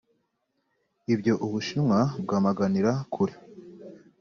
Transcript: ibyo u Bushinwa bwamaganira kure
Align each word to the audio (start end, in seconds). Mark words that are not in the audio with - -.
ibyo 1.13 1.33
u 1.45 1.47
Bushinwa 1.51 1.99
bwamaganira 2.23 2.91
kure 3.13 3.35